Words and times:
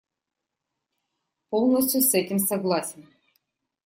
Полностью 1.51 2.01
с 2.01 2.15
этим 2.15 2.39
согласен. 2.39 3.05